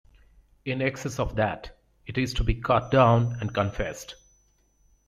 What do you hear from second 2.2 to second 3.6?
to be cut down and